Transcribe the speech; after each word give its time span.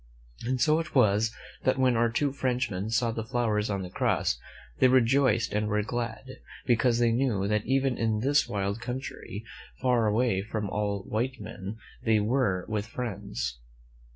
And 0.47 0.59
so 0.59 0.79
it 0.79 0.95
was 0.95 1.31
that 1.61 1.77
when 1.77 1.95
our 1.95 2.09
two 2.09 2.31
Frenchmen 2.33 2.89
saw 2.89 3.11
the 3.11 3.23
flowers 3.23 3.69
on 3.69 3.83
the 3.83 3.89
cross, 3.91 4.39
they 4.79 4.87
rejoiced 4.87 5.53
and 5.53 5.67
were 5.67 5.83
glad, 5.83 6.39
because 6.65 6.97
they 6.97 7.11
knew 7.11 7.47
that 7.47 7.67
even 7.67 7.99
in 7.99 8.21
this 8.21 8.47
wild 8.47 8.81
coun 8.81 8.99
try, 8.99 9.43
far 9.79 10.07
away 10.07 10.41
from 10.41 10.71
all 10.71 11.03
white 11.03 11.39
men, 11.39 11.77
they 12.03 12.19
were 12.19 12.65
with 12.67 12.87
friends. 12.87 13.59